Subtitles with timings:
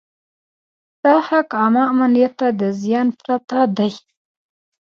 [1.03, 3.91] دا حق عامه امنیت ته د زیان پرته دی.